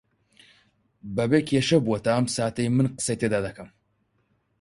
[1.15, 3.69] بەبێ کێشە بووە تا ئەم ساتەی من قسەی تێدا دەکەم